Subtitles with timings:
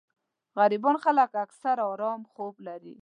[0.57, 2.95] غريبان خلک اکثر ارام خوب لري